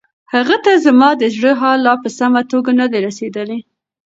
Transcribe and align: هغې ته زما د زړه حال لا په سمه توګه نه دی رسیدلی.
هغې 0.33 0.57
ته 0.65 0.71
زما 0.85 1.09
د 1.17 1.23
زړه 1.35 1.51
حال 1.61 1.79
لا 1.87 1.93
په 2.03 2.09
سمه 2.17 2.41
توګه 2.51 2.71
نه 2.79 2.85
دی 2.91 2.99
رسیدلی. 3.07 3.59